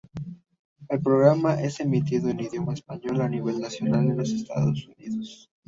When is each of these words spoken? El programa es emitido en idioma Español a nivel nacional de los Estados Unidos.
El 0.89 0.99
programa 1.03 1.61
es 1.61 1.79
emitido 1.79 2.27
en 2.31 2.39
idioma 2.39 2.73
Español 2.73 3.21
a 3.21 3.29
nivel 3.29 3.61
nacional 3.61 4.07
de 4.07 4.15
los 4.15 4.31
Estados 4.31 4.87
Unidos. 4.97 5.51